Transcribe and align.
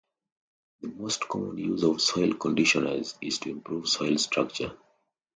The 0.81 0.87
most 0.87 1.27
common 1.29 1.59
use 1.59 1.83
of 1.83 2.01
soil 2.01 2.33
conditioners 2.33 3.13
is 3.21 3.37
to 3.37 3.51
improve 3.51 3.87
soil 3.87 4.17
structure. 4.17 4.75